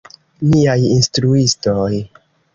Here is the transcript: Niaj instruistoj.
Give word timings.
Niaj 0.53 0.77
instruistoj. 0.95 2.03